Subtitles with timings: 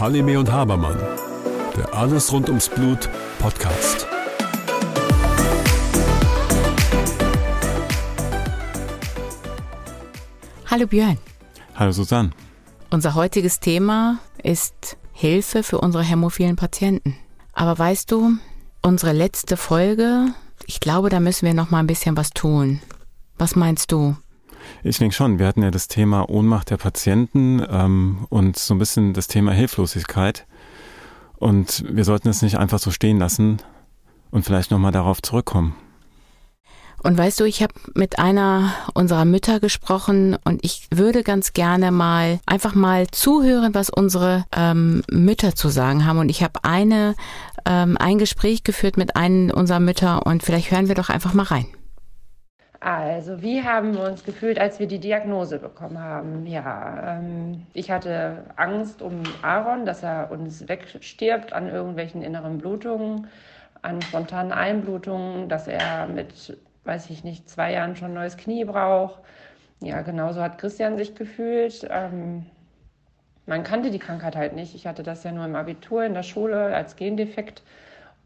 [0.00, 0.98] Halime und Habermann,
[1.76, 4.06] der Alles rund ums Blut Podcast.
[10.64, 11.18] Hallo Björn.
[11.74, 12.30] Hallo Susanne.
[12.88, 17.14] Unser heutiges Thema ist Hilfe für unsere hämophilen Patienten.
[17.52, 18.38] Aber weißt du,
[18.80, 20.28] unsere letzte Folge,
[20.64, 22.80] ich glaube, da müssen wir noch mal ein bisschen was tun.
[23.36, 24.16] Was meinst du?
[24.82, 25.38] Ich denke schon.
[25.38, 29.52] Wir hatten ja das Thema Ohnmacht der Patienten ähm, und so ein bisschen das Thema
[29.52, 30.46] Hilflosigkeit.
[31.36, 33.58] Und wir sollten es nicht einfach so stehen lassen
[34.30, 35.74] und vielleicht nochmal darauf zurückkommen.
[37.04, 41.92] Und weißt du, ich habe mit einer unserer Mütter gesprochen und ich würde ganz gerne
[41.92, 46.18] mal einfach mal zuhören, was unsere ähm, Mütter zu sagen haben.
[46.18, 47.14] Und ich habe eine
[47.64, 51.44] ähm, ein Gespräch geführt mit einem unserer Mütter und vielleicht hören wir doch einfach mal
[51.44, 51.66] rein.
[52.80, 56.46] Also, wie haben wir uns gefühlt, als wir die Diagnose bekommen haben?
[56.46, 63.26] Ja, ähm, ich hatte Angst um Aaron, dass er uns wegstirbt an irgendwelchen inneren Blutungen,
[63.82, 69.18] an spontanen Einblutungen, dass er mit, weiß ich nicht, zwei Jahren schon neues Knie braucht.
[69.80, 71.86] Ja, genauso hat Christian sich gefühlt.
[71.90, 72.46] Ähm,
[73.46, 74.74] man kannte die Krankheit halt nicht.
[74.76, 77.62] Ich hatte das ja nur im Abitur in der Schule als Gendefekt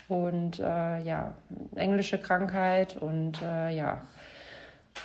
[0.09, 1.35] und äh, ja,
[1.77, 4.03] englische Krankheit und äh, ja,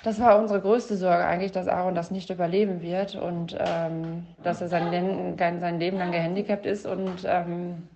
[0.04, 4.62] das war unsere größte Sorge eigentlich, dass Aaron das nicht überleben wird und ähm, dass
[4.62, 7.88] er sein, Leben, sein Leben lang gehandicapt ist und ähm,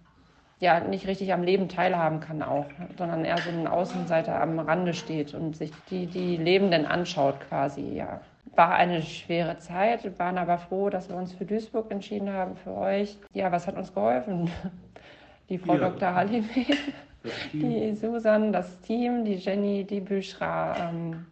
[0.60, 2.66] ja nicht richtig am Leben teilhaben kann auch,
[2.98, 7.96] sondern eher so ein Außenseiter am Rande steht und sich die, die Lebenden anschaut quasi,
[7.96, 8.22] ja.
[8.56, 12.76] War eine schwere Zeit, waren aber froh, dass wir uns für Duisburg entschieden haben, für
[12.76, 13.18] euch.
[13.34, 14.52] Ja, was hat uns geholfen?
[15.50, 15.90] Die Frau ja.
[15.90, 16.16] Dr.
[16.16, 16.48] Halime,
[17.54, 21.26] die Susan, das Team, die Jenny, die Büschra, ähm,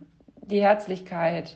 [0.50, 1.55] die Herzlichkeit,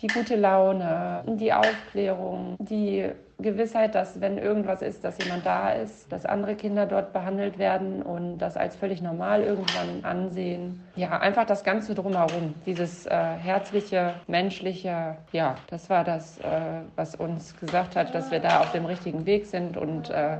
[0.00, 6.10] die gute Laune, die Aufklärung, die Gewissheit, dass wenn irgendwas ist, dass jemand da ist,
[6.12, 10.80] dass andere Kinder dort behandelt werden und das als völlig normal irgendwann ansehen.
[10.94, 17.14] Ja, einfach das Ganze drumherum, dieses äh, herzliche, menschliche, ja, das war das, äh, was
[17.16, 20.38] uns gesagt hat, dass wir da auf dem richtigen Weg sind und äh,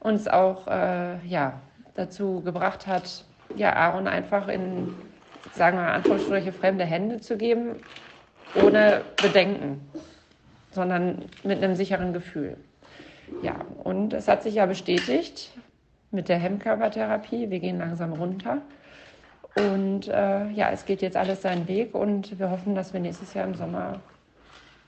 [0.00, 1.54] uns auch, äh, ja,
[1.94, 3.24] dazu gebracht hat,
[3.56, 4.94] ja, Aaron einfach in
[5.54, 7.76] sagen wir Anführungsstriche, fremde Hände zu geben,
[8.54, 9.80] ohne Bedenken,
[10.70, 12.56] sondern mit einem sicheren Gefühl.
[13.42, 15.50] Ja, und es hat sich ja bestätigt
[16.10, 17.50] mit der Hemmkörpertherapie.
[17.50, 18.58] Wir gehen langsam runter.
[19.56, 23.34] Und äh, ja, es geht jetzt alles seinen Weg und wir hoffen, dass wir nächstes
[23.34, 24.00] Jahr im Sommer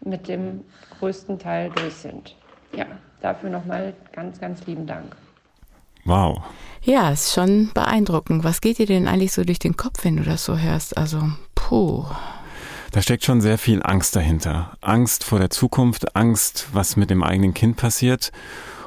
[0.00, 0.64] mit dem
[0.98, 2.36] größten Teil durch sind.
[2.72, 2.86] Ja,
[3.20, 5.16] dafür nochmal ganz, ganz lieben Dank.
[6.06, 6.42] Wow.
[6.82, 8.44] Ja, ist schon beeindruckend.
[8.44, 10.96] Was geht dir denn eigentlich so durch den Kopf, wenn du das so hörst?
[10.96, 11.20] Also,
[11.56, 12.04] puh.
[12.92, 14.72] Da steckt schon sehr viel Angst dahinter.
[14.80, 18.30] Angst vor der Zukunft, Angst, was mit dem eigenen Kind passiert.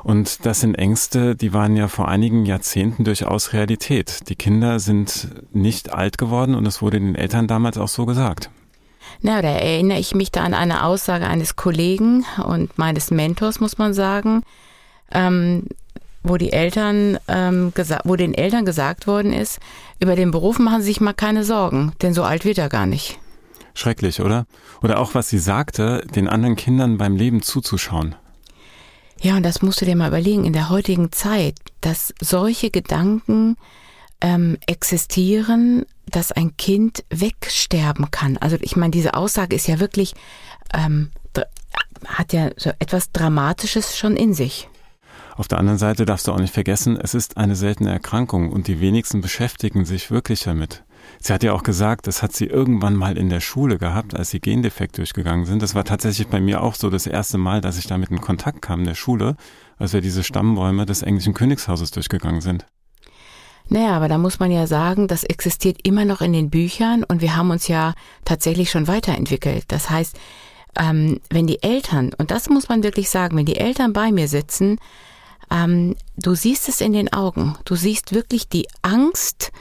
[0.04, 4.30] Und das sind Ängste, die waren ja vor einigen Jahrzehnten durchaus Realität.
[4.30, 8.50] Die Kinder sind nicht alt geworden und es wurde den Eltern damals auch so gesagt.
[9.22, 13.78] Na, da erinnere ich mich da an eine Aussage eines Kollegen und meines Mentors, muss
[13.78, 14.44] man sagen.
[15.12, 15.66] Ähm,
[16.24, 19.60] wo die Eltern ähm, wo den Eltern gesagt worden ist,
[20.00, 22.86] über den Beruf machen Sie sich mal keine Sorgen, denn so alt wird er gar
[22.86, 23.20] nicht.
[23.74, 24.46] Schrecklich, oder?
[24.82, 28.16] Oder auch was sie sagte, den anderen Kindern beim Leben zuzuschauen.
[29.22, 33.58] Ja, und das musst du dir mal überlegen, in der heutigen Zeit, dass solche Gedanken
[34.22, 38.38] ähm, existieren, dass ein Kind wegsterben kann.
[38.38, 40.14] Also ich meine, diese Aussage ist ja wirklich,
[40.74, 41.12] ähm,
[42.06, 44.70] hat ja so etwas Dramatisches schon in sich.
[45.40, 48.68] Auf der anderen Seite darfst du auch nicht vergessen, es ist eine seltene Erkrankung und
[48.68, 50.84] die wenigsten beschäftigen sich wirklich damit.
[51.22, 54.32] Sie hat ja auch gesagt, das hat sie irgendwann mal in der Schule gehabt, als
[54.32, 55.62] sie Gendefekt durchgegangen sind.
[55.62, 58.62] Das war tatsächlich bei mir auch so das erste Mal, dass ich damit in Kontakt
[58.62, 59.38] kam in der Schule,
[59.78, 62.66] als wir diese Stammbäume des englischen Königshauses durchgegangen sind.
[63.70, 67.22] Naja, aber da muss man ja sagen, das existiert immer noch in den Büchern und
[67.22, 67.94] wir haben uns ja
[68.26, 69.64] tatsächlich schon weiterentwickelt.
[69.70, 70.20] Das heißt,
[70.78, 74.28] ähm, wenn die Eltern, und das muss man wirklich sagen, wenn die Eltern bei mir
[74.28, 74.80] sitzen,
[75.52, 77.58] ähm, du siehst es in den Augen.
[77.66, 79.52] Du siehst wirklich die Angst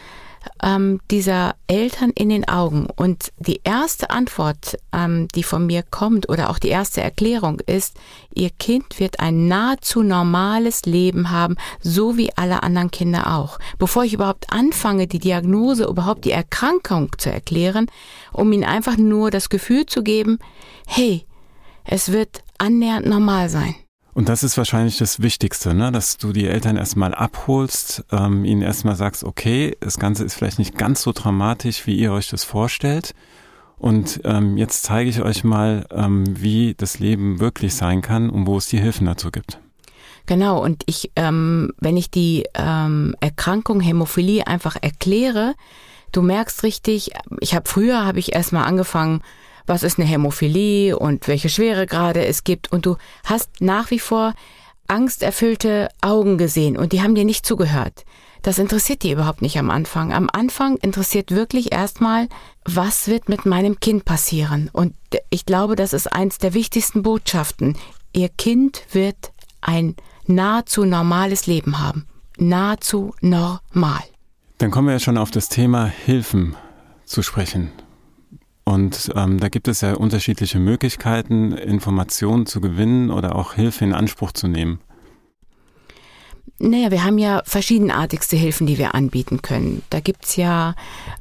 [0.63, 2.87] ähm, dieser Eltern in den Augen.
[2.97, 7.97] Und die erste Antwort, ähm, die von mir kommt, oder auch die erste Erklärung ist,
[8.35, 13.59] ihr Kind wird ein nahezu normales Leben haben, so wie alle anderen Kinder auch.
[13.79, 17.87] Bevor ich überhaupt anfange, die Diagnose, überhaupt die Erkrankung zu erklären,
[18.33, 20.39] um ihnen einfach nur das Gefühl zu geben,
[20.87, 21.25] hey,
[21.85, 23.75] es wird annähernd normal sein.
[24.19, 25.93] Und das ist wahrscheinlich das Wichtigste, ne?
[25.93, 30.59] dass du die Eltern erstmal abholst, ähm, ihnen erstmal sagst, okay, das Ganze ist vielleicht
[30.59, 33.15] nicht ganz so dramatisch, wie ihr euch das vorstellt.
[33.77, 38.49] Und ähm, jetzt zeige ich euch mal, ähm, wie das Leben wirklich sein kann und
[38.49, 39.61] wo es die Hilfen dazu gibt.
[40.27, 45.55] Genau, und ich, ähm, wenn ich die ähm, Erkrankung Hämophilie einfach erkläre,
[46.11, 49.23] du merkst richtig, ich habe früher habe ich erstmal angefangen,
[49.69, 54.35] was ist eine Hämophilie und welche Schweregrade es gibt und du hast nach wie vor
[54.89, 58.05] angsterfüllte Augen gesehen und die haben dir nicht zugehört.
[58.43, 60.13] Das interessiert die überhaupt nicht am Anfang.
[60.13, 62.29] Am Anfang interessiert wirklich erstmal,
[62.65, 64.71] was wird mit meinem Kind passieren?
[64.73, 64.95] Und
[65.29, 67.77] ich glaube, das ist eins der wichtigsten Botschaften.
[68.13, 72.07] Ihr Kind wird ein nahezu normales Leben haben.
[72.39, 74.05] Nahezu normal.
[74.59, 76.57] Dann kommen wir ja schon auf das Thema Hilfen
[77.05, 77.73] zu sprechen.
[78.69, 83.95] Und ähm, da gibt es ja unterschiedliche Möglichkeiten, Informationen zu gewinnen oder auch Hilfe in
[83.95, 84.79] Anspruch zu nehmen.
[86.59, 89.81] Naja, wir haben ja verschiedenartigste Hilfen, die wir anbieten können.
[89.89, 90.75] Da gibt's ja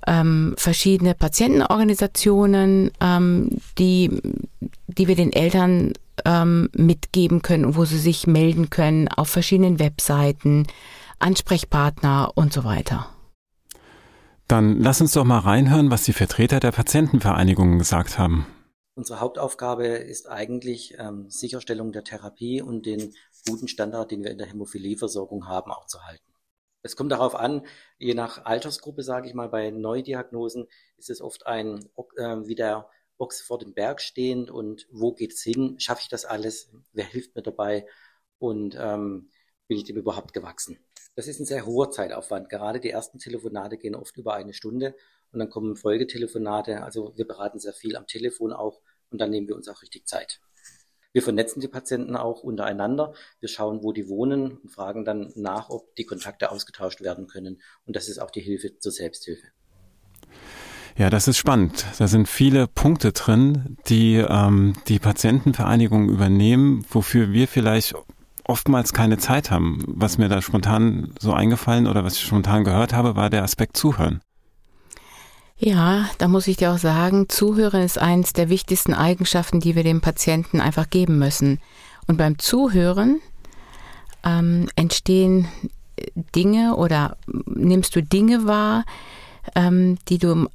[0.06, 4.22] ähm, verschiedene Patientenorganisationen, ähm, die,
[4.88, 5.94] die wir den Eltern
[6.26, 10.68] ähm, mitgeben können, wo sie sich melden können auf verschiedenen Webseiten,
[11.20, 13.08] Ansprechpartner und so weiter.
[14.48, 18.48] Dann lass uns doch mal reinhören, was die Vertreter der Patientenvereinigungen gesagt haben.
[18.96, 23.14] Unsere Hauptaufgabe ist eigentlich ähm, Sicherstellung der Therapie und den
[23.48, 26.24] guten Standard, den wir in der Hämophilieversorgung haben, auch zu halten.
[26.82, 27.66] Es kommt darauf an,
[27.98, 32.90] je nach Altersgruppe, sage ich mal, bei Neudiagnosen ist es oft ein, äh, wie der
[33.18, 35.76] Ochs vor dem Berg stehend und wo geht's hin?
[35.80, 36.72] Schaffe ich das alles?
[36.94, 37.86] Wer hilft mir dabei?
[38.40, 39.30] Und ähm,
[39.68, 40.80] bin ich dem überhaupt gewachsen?
[41.18, 42.48] Das ist ein sehr hoher Zeitaufwand.
[42.48, 44.96] Gerade die ersten Telefonate gehen oft über eine Stunde
[45.32, 46.84] und dann kommen Folgetelefonate.
[46.84, 50.08] Also wir beraten sehr viel am Telefon auch und dann nehmen wir uns auch richtig
[50.08, 50.40] Zeit.
[51.14, 53.16] Wir vernetzen die Patienten auch untereinander.
[53.40, 57.64] Wir schauen, wo die wohnen und fragen dann nach, ob die Kontakte ausgetauscht werden können.
[57.88, 59.48] Und das ist auch die Hilfe zur Selbsthilfe.
[61.00, 61.84] Ja, das ist spannend.
[61.98, 67.96] Da sind viele Punkte drin, die ähm, die Patientenvereinigung übernehmen, wofür wir vielleicht
[68.48, 69.84] oftmals keine Zeit haben.
[69.88, 73.78] Was mir da spontan so eingefallen oder was ich spontan gehört habe, war der Aspekt
[73.78, 74.22] Zuhören.
[75.60, 79.84] Ja, da muss ich dir auch sagen, Zuhören ist eines der wichtigsten Eigenschaften, die wir
[79.84, 81.60] dem Patienten einfach geben müssen.
[82.06, 83.20] Und beim Zuhören
[84.24, 85.48] ähm, entstehen
[86.36, 88.86] Dinge oder nimmst du Dinge wahr,
[89.56, 90.48] ähm, die du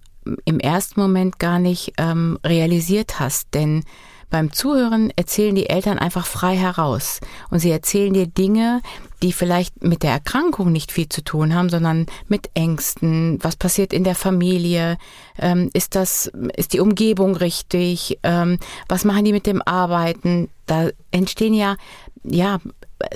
[0.44, 3.54] im ersten Moment gar nicht ähm, realisiert hast.
[3.54, 3.82] Denn
[4.32, 7.20] beim Zuhören erzählen die Eltern einfach frei heraus
[7.50, 8.80] und sie erzählen dir Dinge,
[9.22, 13.38] die vielleicht mit der Erkrankung nicht viel zu tun haben, sondern mit Ängsten.
[13.42, 14.96] Was passiert in der Familie?
[15.38, 18.18] Ähm, ist das, ist die Umgebung richtig?
[18.22, 18.58] Ähm,
[18.88, 20.48] was machen die mit dem Arbeiten?
[20.64, 21.76] Da entstehen ja,
[22.24, 22.58] ja,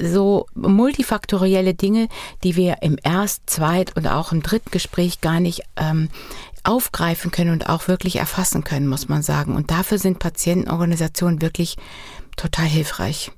[0.03, 2.09] so multifaktorielle Dinge,
[2.45, 6.11] die wir im Erst-, Zweit- und auch im dritten Gespräch gar nicht ähm,
[6.67, 9.55] aufgreifen können und auch wirklich erfassen können, muss man sagen.
[9.55, 11.77] Und dafür sind Patientenorganisationen wirklich
[12.37, 13.33] total hilfreich.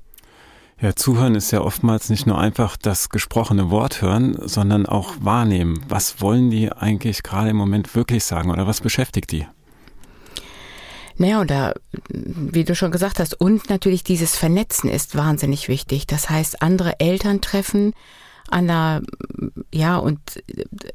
[0.81, 5.83] Ja, zuhören ist ja oftmals nicht nur einfach das gesprochene Wort hören, sondern auch wahrnehmen.
[5.89, 9.45] Was wollen die eigentlich gerade im Moment wirklich sagen oder was beschäftigt die?
[11.17, 11.73] Naja, und da,
[12.07, 16.07] wie du schon gesagt hast, und natürlich dieses Vernetzen ist wahnsinnig wichtig.
[16.07, 17.93] Das heißt, andere Eltern treffen,
[18.51, 19.01] an der,
[19.73, 20.19] ja, und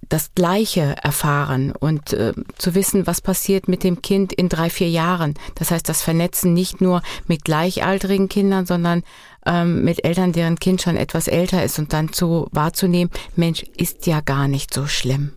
[0.08, 4.88] das Gleiche erfahren und äh, zu wissen, was passiert mit dem Kind in drei, vier
[4.88, 5.34] Jahren.
[5.54, 9.02] Das heißt, das Vernetzen nicht nur mit gleichaltrigen Kindern, sondern
[9.46, 14.06] ähm, mit Eltern, deren Kind schon etwas älter ist und dann zu wahrzunehmen, Mensch, ist
[14.06, 15.32] ja gar nicht so schlimm.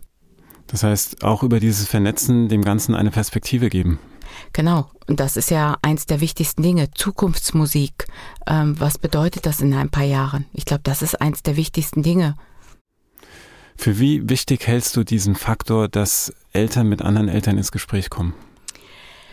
[0.66, 3.98] Das heißt, auch über dieses Vernetzen dem Ganzen eine Perspektive geben.
[4.58, 4.90] Genau.
[5.06, 6.90] Und das ist ja eins der wichtigsten Dinge.
[6.90, 8.08] Zukunftsmusik.
[8.44, 10.46] Ähm, was bedeutet das in ein paar Jahren?
[10.52, 12.34] Ich glaube, das ist eins der wichtigsten Dinge.
[13.76, 18.34] Für wie wichtig hältst du diesen Faktor, dass Eltern mit anderen Eltern ins Gespräch kommen?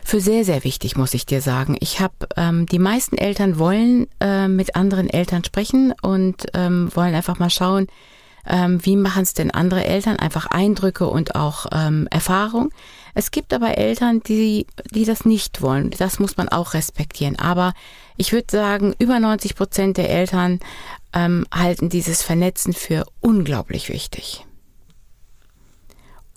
[0.03, 1.75] Für sehr, sehr wichtig, muss ich dir sagen.
[1.79, 7.15] Ich habe, ähm, die meisten Eltern wollen äh, mit anderen Eltern sprechen und ähm, wollen
[7.15, 7.88] einfach mal schauen,
[8.48, 10.17] ähm, wie machen es denn andere Eltern?
[10.17, 12.70] Einfach Eindrücke und auch ähm, Erfahrung.
[13.15, 15.89] Es gibt aber Eltern, die, die das nicht wollen.
[15.91, 17.39] Das muss man auch respektieren.
[17.39, 17.74] Aber
[18.17, 20.60] ich würde sagen, über 90 Prozent der Eltern
[21.13, 24.45] ähm, halten dieses Vernetzen für unglaublich wichtig.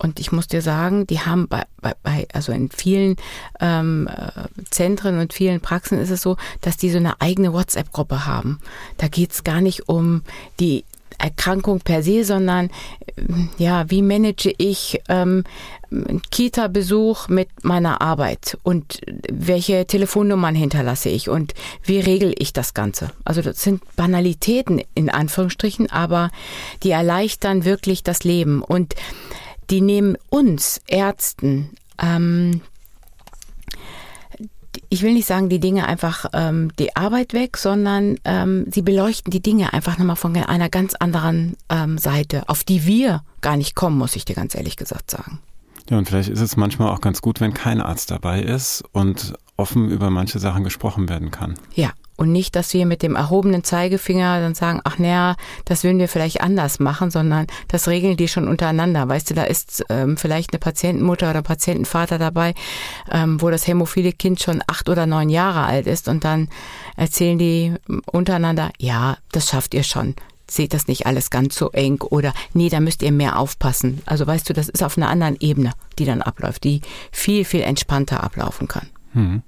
[0.01, 3.17] Und ich muss dir sagen, die haben bei, bei, bei also in vielen
[3.59, 8.25] ähm, äh, Zentren und vielen Praxen ist es so, dass die so eine eigene WhatsApp-Gruppe
[8.25, 8.61] haben.
[8.97, 10.23] Da geht's gar nicht um
[10.61, 10.85] die
[11.17, 13.21] Erkrankung per se, sondern äh,
[13.57, 15.43] ja, wie manage ich ähm,
[16.29, 19.01] Kita-Besuch mit meiner Arbeit und
[19.31, 23.11] welche Telefonnummern hinterlasse ich und wie regel ich das Ganze?
[23.25, 26.29] Also das sind Banalitäten in Anführungsstrichen, aber
[26.83, 28.93] die erleichtern wirklich das Leben und
[29.69, 32.61] die nehmen uns Ärzten ähm,
[34.89, 39.31] ich will nicht sagen, die Dinge einfach ähm, die Arbeit weg, sondern ähm, sie beleuchten
[39.31, 43.75] die Dinge einfach nochmal von einer ganz anderen ähm, Seite, auf die wir gar nicht
[43.75, 45.39] kommen, muss ich dir ganz ehrlich gesagt sagen.
[45.89, 49.33] Ja, und vielleicht ist es manchmal auch ganz gut, wenn kein Arzt dabei ist und
[49.57, 51.55] offen über manche Sachen gesprochen werden kann.
[51.73, 55.99] Ja, und nicht, dass wir mit dem erhobenen Zeigefinger dann sagen, ach naja, das würden
[55.99, 59.07] wir vielleicht anders machen, sondern das regeln die schon untereinander.
[59.07, 62.55] Weißt du, da ist ähm, vielleicht eine Patientenmutter oder Patientenvater dabei,
[63.09, 66.49] ähm, wo das hämophile Kind schon acht oder neun Jahre alt ist und dann
[66.97, 67.73] erzählen die
[68.11, 70.13] untereinander, ja, das schafft ihr schon.
[70.45, 74.01] Seht das nicht alles ganz so eng oder nee, da müsst ihr mehr aufpassen.
[74.05, 76.81] Also weißt du, das ist auf einer anderen Ebene, die dann abläuft, die
[77.13, 78.89] viel, viel entspannter ablaufen kann.
[79.13, 79.41] Hm.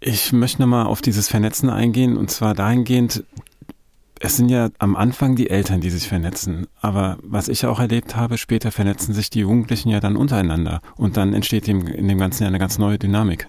[0.00, 3.24] Ich möchte nochmal auf dieses Vernetzen eingehen und zwar dahingehend,
[4.20, 6.66] es sind ja am Anfang die Eltern, die sich vernetzen.
[6.80, 11.16] Aber was ich auch erlebt habe, später vernetzen sich die Jugendlichen ja dann untereinander und
[11.16, 13.48] dann entsteht in dem Ganzen ja eine ganz neue Dynamik.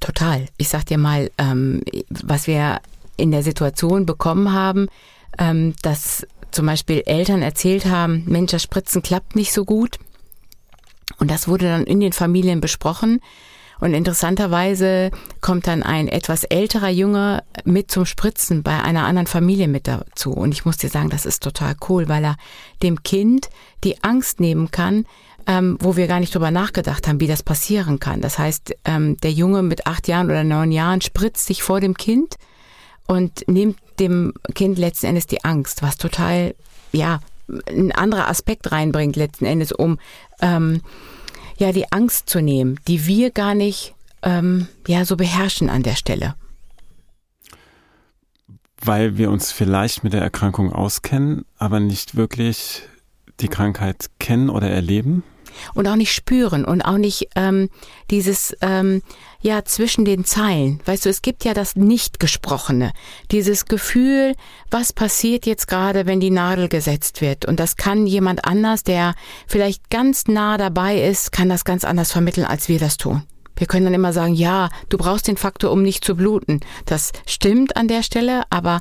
[0.00, 0.46] Total.
[0.58, 2.80] Ich sag dir mal, ähm, was wir
[3.16, 4.88] in der Situation bekommen haben,
[5.38, 9.98] ähm, dass zum Beispiel Eltern erzählt haben, Mensch, das Spritzen klappt nicht so gut.
[11.18, 13.20] Und das wurde dann in den Familien besprochen.
[13.80, 19.68] Und interessanterweise kommt dann ein etwas älterer Junge mit zum Spritzen bei einer anderen Familie
[19.68, 20.32] mit dazu.
[20.32, 22.36] Und ich muss dir sagen, das ist total cool, weil er
[22.82, 23.50] dem Kind
[23.82, 25.06] die Angst nehmen kann,
[25.46, 28.20] ähm, wo wir gar nicht drüber nachgedacht haben, wie das passieren kann.
[28.20, 31.94] Das heißt, ähm, der Junge mit acht Jahren oder neun Jahren spritzt sich vor dem
[31.94, 32.36] Kind
[33.06, 36.54] und nimmt dem Kind letzten Endes die Angst, was total,
[36.92, 37.20] ja,
[37.68, 39.98] ein anderer Aspekt reinbringt letzten Endes, um
[40.40, 40.80] ähm,
[41.58, 45.96] ja die Angst zu nehmen, die wir gar nicht ähm, ja so beherrschen an der
[45.96, 46.34] Stelle.
[48.80, 52.82] Weil wir uns vielleicht mit der Erkrankung auskennen, aber nicht wirklich
[53.40, 55.24] die Krankheit kennen oder erleben?
[55.74, 57.68] Und auch nicht spüren und auch nicht ähm,
[58.10, 59.02] dieses ähm,
[59.40, 60.80] ja zwischen den Zeilen.
[60.86, 62.92] Weißt du, es gibt ja das Nicht-Gesprochene,
[63.30, 64.34] dieses Gefühl,
[64.70, 67.44] was passiert jetzt gerade, wenn die Nadel gesetzt wird.
[67.44, 69.14] Und das kann jemand anders, der
[69.46, 73.22] vielleicht ganz nah dabei ist, kann das ganz anders vermitteln, als wir das tun.
[73.56, 76.60] Wir können dann immer sagen, ja, du brauchst den Faktor, um nicht zu bluten.
[76.86, 78.80] Das stimmt an der Stelle, aber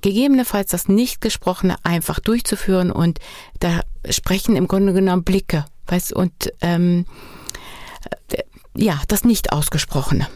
[0.00, 3.18] gegebenenfalls das Nicht-Gesprochene einfach durchzuführen und
[3.60, 7.06] da sprechen im Grunde genommen Blicke Weißt, und ähm,
[8.76, 10.26] ja, das nicht ausgesprochene.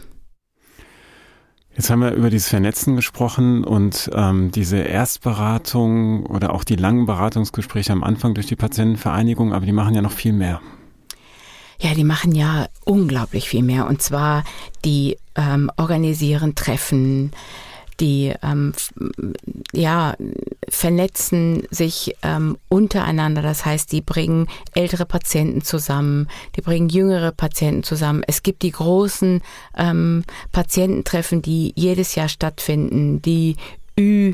[1.75, 7.05] Jetzt haben wir über dieses Vernetzen gesprochen und ähm, diese Erstberatung oder auch die langen
[7.05, 10.59] Beratungsgespräche am Anfang durch die Patientenvereinigung, aber die machen ja noch viel mehr.
[11.79, 13.87] Ja, die machen ja unglaublich viel mehr.
[13.87, 14.43] Und zwar
[14.83, 17.31] die ähm, organisieren Treffen,
[17.99, 18.73] die ähm,
[19.73, 20.15] ja
[20.67, 23.41] vernetzen sich ähm, untereinander.
[23.41, 28.23] Das heißt, die bringen ältere Patienten zusammen, die bringen jüngere Patienten zusammen.
[28.27, 29.41] Es gibt die großen
[29.77, 33.55] ähm, Patiententreffen, die jedes Jahr stattfinden, die
[33.97, 34.33] Ü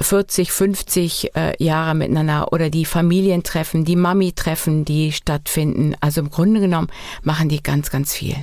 [0.00, 5.94] 40, 50 äh, Jahre miteinander oder die Familientreffen, die Mami-Treffen, die stattfinden.
[6.00, 6.88] Also im Grunde genommen
[7.22, 8.36] machen die ganz, ganz viel.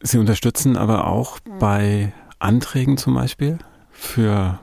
[0.00, 3.58] Sie unterstützen aber auch bei Anträgen zum Beispiel
[3.90, 4.58] für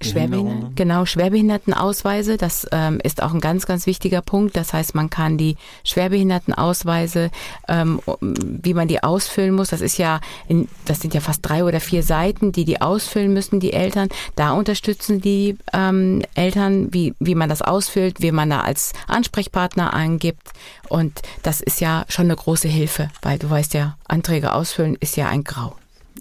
[0.00, 4.56] Schwerbehinderten, genau, Schwerbehindertenausweise, das ähm, ist auch ein ganz, ganz wichtiger Punkt.
[4.56, 7.30] Das heißt, man kann die Schwerbehindertenausweise,
[7.66, 11.64] ähm, wie man die ausfüllen muss, das ist ja, in, das sind ja fast drei
[11.64, 14.08] oder vier Seiten, die die ausfüllen müssen, die Eltern.
[14.36, 19.94] Da unterstützen die ähm, Eltern, wie, wie man das ausfüllt, wie man da als Ansprechpartner
[19.94, 20.52] angibt.
[20.88, 25.16] Und das ist ja schon eine große Hilfe, weil du weißt ja, Anträge ausfüllen ist
[25.16, 25.74] ja ein Grau.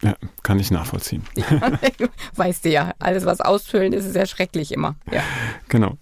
[0.03, 1.23] Ja, kann ich nachvollziehen.
[2.35, 4.95] weißt du ja, alles was ausfüllen ist, ist ja schrecklich immer.
[5.11, 5.23] Ja.
[5.69, 5.97] Genau.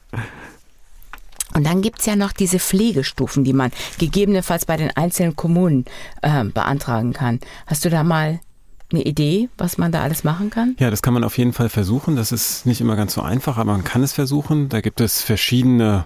[1.54, 5.86] Und dann gibt's ja noch diese Pflegestufen, die man gegebenenfalls bei den einzelnen Kommunen
[6.22, 7.40] äh, beantragen kann.
[7.66, 8.42] Hast du da mal
[8.92, 10.76] eine Idee, was man da alles machen kann?
[10.80, 12.18] Ja, das kann man auf jeden Fall versuchen.
[12.18, 14.68] Das ist nicht immer ganz so einfach, aber man kann es versuchen.
[14.68, 16.06] Da gibt es verschiedene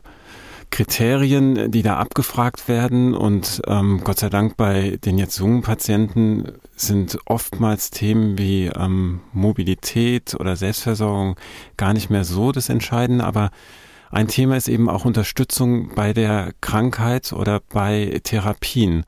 [0.70, 3.14] Kriterien, die da abgefragt werden.
[3.14, 9.22] Und ähm, Gott sei Dank bei den jetzt jungen Patienten sind oftmals Themen wie ähm,
[9.34, 11.36] Mobilität oder Selbstversorgung
[11.78, 13.24] gar nicht mehr so das Entscheidende.
[13.24, 13.52] Aber
[14.12, 19.06] ein Thema ist eben auch Unterstützung bei der Krankheit oder bei Therapien.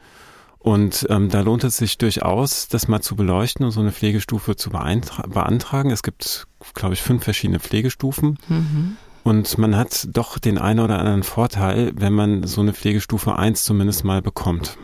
[0.60, 4.56] Und ähm, da lohnt es sich durchaus, das mal zu beleuchten und so eine Pflegestufe
[4.56, 5.90] zu beantragen.
[5.90, 8.38] Es gibt, glaube ich, fünf verschiedene Pflegestufen.
[8.48, 8.98] Mhm.
[9.24, 13.64] Und man hat doch den einen oder anderen Vorteil, wenn man so eine Pflegestufe 1
[13.64, 14.78] zumindest mal bekommt.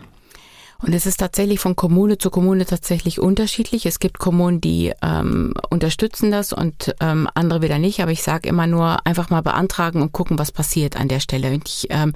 [0.79, 3.87] Und es ist tatsächlich von Kommune zu Kommune tatsächlich unterschiedlich.
[3.87, 7.99] Es gibt Kommunen, die ähm, unterstützen das und ähm, andere wieder nicht.
[8.01, 11.51] Aber ich sage immer nur, einfach mal beantragen und gucken, was passiert an der Stelle.
[11.51, 12.13] Und ich ähm,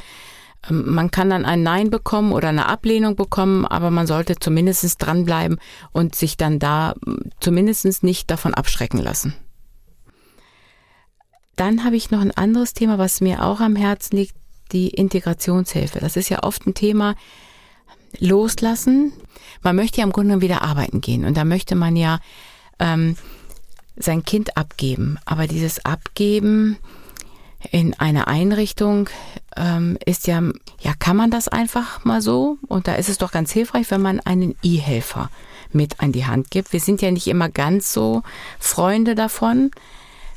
[0.70, 4.96] Ähm, man kann dann ein Nein bekommen oder eine Ablehnung bekommen, aber man sollte zumindest
[5.00, 5.60] dranbleiben
[5.92, 6.94] und sich dann da
[7.40, 9.34] zumindest nicht davon abschrecken lassen.
[11.56, 14.36] Dann habe ich noch ein anderes Thema, was mir auch am Herzen liegt,
[14.72, 16.00] die Integrationshilfe.
[16.00, 17.16] Das ist ja oft ein Thema,
[18.20, 19.14] loslassen.
[19.62, 22.20] Man möchte ja im Grunde wieder arbeiten gehen und da möchte man ja
[22.80, 23.16] ähm,
[23.96, 25.18] sein Kind abgeben.
[25.26, 26.78] Aber dieses Abgeben
[27.70, 29.10] in eine Einrichtung
[29.56, 30.42] ähm, ist ja,
[30.80, 32.58] ja, kann man das einfach mal so?
[32.68, 35.30] Und da ist es doch ganz hilfreich, wenn man einen E-Helfer
[35.72, 36.74] mit an die Hand gibt.
[36.74, 38.24] Wir sind ja nicht immer ganz so
[38.60, 39.72] Freunde davon,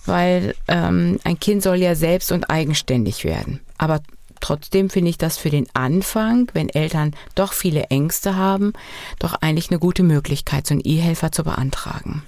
[0.07, 3.61] weil ähm, ein Kind soll ja selbst und eigenständig werden.
[3.79, 4.01] Aber
[4.41, 8.73] trotzdem finde ich das für den Anfang, wenn Eltern doch viele Ängste haben,
[9.19, 12.23] doch eigentlich eine gute Möglichkeit, so einen E-Helfer zu beantragen.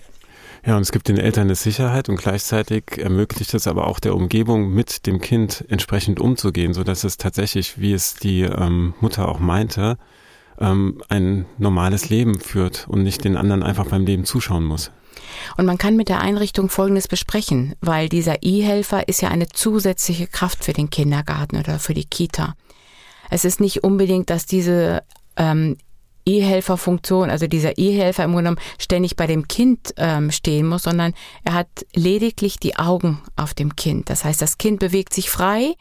[0.67, 4.17] Ja, und es gibt den Eltern eine Sicherheit und gleichzeitig ermöglicht es aber auch der
[4.17, 9.29] Umgebung, mit dem Kind entsprechend umzugehen, so dass es tatsächlich, wie es die ähm, Mutter
[9.29, 9.97] auch meinte,
[10.59, 14.91] ähm, ein normales Leben führt und nicht den anderen einfach beim Leben zuschauen muss.
[15.57, 20.27] Und man kann mit der Einrichtung Folgendes besprechen, weil dieser E-Helfer ist ja eine zusätzliche
[20.27, 22.55] Kraft für den Kindergarten oder für die Kita.
[23.31, 25.03] Es ist nicht unbedingt, dass diese
[25.37, 25.77] ähm,
[26.27, 31.15] E-Helfer-Funktion, also dieser E-Helfer im Grunde genommen ständig bei dem Kind ähm, stehen muss, sondern
[31.45, 34.11] er hat lediglich die Augen auf dem Kind.
[34.11, 35.75] Das heißt, das Kind bewegt sich frei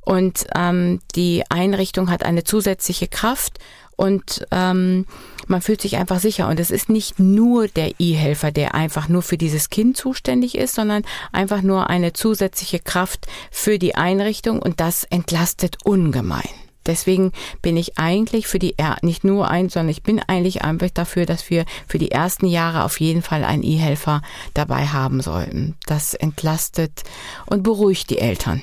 [0.00, 3.58] und ähm, die Einrichtung hat eine zusätzliche Kraft
[4.00, 5.04] und ähm,
[5.46, 6.48] man fühlt sich einfach sicher.
[6.48, 10.74] Und es ist nicht nur der E-Helfer, der einfach nur für dieses Kind zuständig ist,
[10.74, 11.02] sondern
[11.32, 16.48] einfach nur eine zusätzliche Kraft für die Einrichtung und das entlastet ungemein.
[16.86, 21.26] Deswegen bin ich eigentlich für die, nicht nur ein, sondern ich bin eigentlich einfach dafür,
[21.26, 24.22] dass wir für die ersten Jahre auf jeden Fall einen E-Helfer
[24.54, 25.76] dabei haben sollten.
[25.84, 27.02] Das entlastet
[27.44, 28.62] und beruhigt die Eltern.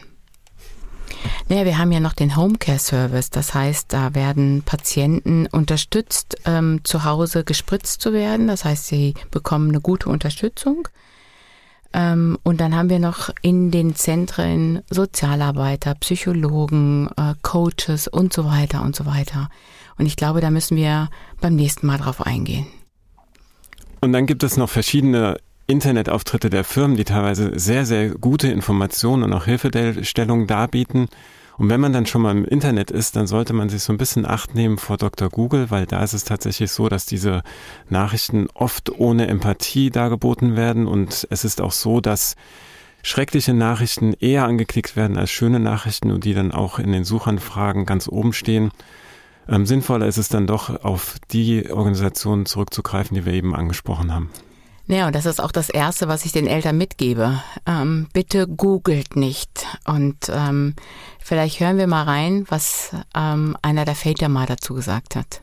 [1.49, 3.29] Naja, wir haben ja noch den Homecare Service.
[3.29, 8.47] Das heißt, da werden Patienten unterstützt, ähm, zu Hause gespritzt zu werden.
[8.47, 10.87] Das heißt, sie bekommen eine gute Unterstützung.
[11.93, 18.45] Ähm, und dann haben wir noch in den Zentren Sozialarbeiter, Psychologen, äh, Coaches und so
[18.45, 19.49] weiter und so weiter.
[19.97, 21.09] Und ich glaube, da müssen wir
[21.41, 22.67] beim nächsten Mal drauf eingehen.
[24.01, 29.23] Und dann gibt es noch verschiedene Internetauftritte der Firmen, die teilweise sehr, sehr gute Informationen
[29.23, 31.09] und auch Hilfestellungen darbieten.
[31.57, 33.97] Und wenn man dann schon mal im Internet ist, dann sollte man sich so ein
[33.97, 35.29] bisschen Acht nehmen vor Dr.
[35.29, 37.41] Google, weil da ist es tatsächlich so, dass diese
[37.89, 40.87] Nachrichten oft ohne Empathie dargeboten werden.
[40.87, 42.35] Und es ist auch so, dass
[43.01, 47.85] schreckliche Nachrichten eher angeklickt werden als schöne Nachrichten und die dann auch in den Suchanfragen
[47.85, 48.71] ganz oben stehen.
[49.49, 54.29] Ähm, sinnvoller ist es dann doch, auf die Organisationen zurückzugreifen, die wir eben angesprochen haben.
[54.89, 57.41] Ja, und das ist auch das Erste, was ich den Eltern mitgebe.
[57.67, 59.65] Ähm, bitte googelt nicht.
[59.85, 60.75] Und ähm,
[61.19, 65.41] vielleicht hören wir mal rein, was ähm, einer der Väter mal dazu gesagt hat.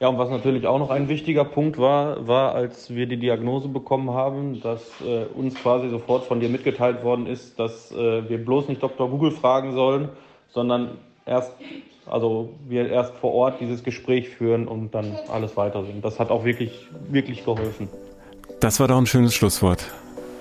[0.00, 3.68] Ja, und was natürlich auch noch ein wichtiger Punkt war, war, als wir die Diagnose
[3.68, 8.44] bekommen haben, dass äh, uns quasi sofort von dir mitgeteilt worden ist, dass äh, wir
[8.44, 9.08] bloß nicht Dr.
[9.08, 10.08] Google fragen sollen,
[10.48, 11.54] sondern erst
[12.06, 16.04] also wir erst vor Ort dieses Gespräch führen und dann alles weiter sind.
[16.04, 17.88] Das hat auch wirklich, wirklich geholfen.
[18.60, 19.84] Das war doch ein schönes Schlusswort.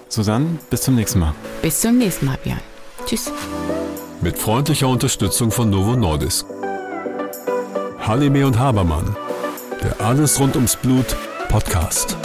[0.08, 1.34] Susanne, bis zum nächsten Mal.
[1.62, 2.60] Bis zum nächsten Mal, Björn.
[3.06, 3.32] Tschüss.
[4.22, 6.46] Mit freundlicher Unterstützung von Novo Nordisk.
[8.00, 9.16] Halime und Habermann.
[9.84, 11.16] Der Alles rund ums Blut
[11.50, 12.18] Podcast.